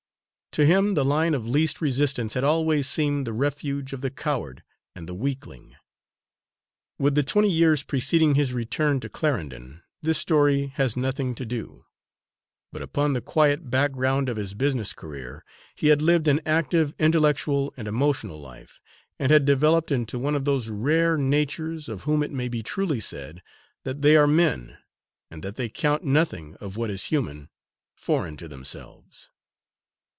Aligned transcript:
To 0.55 0.65
him 0.65 0.95
the 0.95 1.05
line 1.05 1.33
of 1.33 1.45
least 1.47 1.79
resistance 1.79 2.33
had 2.33 2.43
always 2.43 2.85
seemed 2.85 3.25
the 3.25 3.31
refuge 3.31 3.93
of 3.93 4.01
the 4.01 4.09
coward 4.11 4.63
and 4.93 5.07
the 5.07 5.13
weakling. 5.13 5.77
With 6.99 7.15
the 7.15 7.23
twenty 7.23 7.49
years 7.49 7.83
preceding 7.83 8.35
his 8.35 8.51
return 8.51 8.99
to 8.99 9.07
Clarendon, 9.07 9.81
this 10.01 10.17
story 10.17 10.67
has 10.75 10.97
nothing 10.97 11.35
to 11.35 11.45
do; 11.45 11.85
but 12.73 12.81
upon 12.81 13.13
the 13.13 13.21
quiet 13.21 13.69
background 13.69 14.27
of 14.27 14.35
his 14.35 14.53
business 14.53 14.91
career 14.91 15.45
he 15.73 15.87
had 15.87 16.01
lived 16.01 16.27
an 16.27 16.41
active 16.45 16.93
intellectual 16.99 17.73
and 17.77 17.87
emotional 17.87 18.37
life, 18.37 18.81
and 19.17 19.31
had 19.31 19.45
developed 19.45 19.89
into 19.89 20.19
one 20.19 20.35
of 20.35 20.43
those 20.43 20.67
rare 20.67 21.17
natures 21.17 21.87
of 21.87 22.03
whom 22.03 22.21
it 22.21 22.31
may 22.33 22.49
be 22.49 22.61
truly 22.61 22.99
said 22.99 23.41
that 23.85 24.01
they 24.01 24.17
are 24.17 24.27
men, 24.27 24.77
and 25.29 25.43
that 25.43 25.55
they 25.55 25.69
count 25.69 26.03
nothing 26.03 26.55
of 26.57 26.75
what 26.75 26.89
is 26.89 27.05
human 27.05 27.47
foreign 27.95 28.35
to 28.35 28.49
themselves. 28.49 29.29